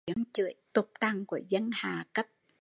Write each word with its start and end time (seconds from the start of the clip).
Tiếng 0.05 0.23
chưởi 0.33 0.53
tục 0.73 0.91
tằn 0.99 1.25
của 1.25 1.39
dân 1.47 1.69
hạ 1.73 2.05
cấp 2.13 2.25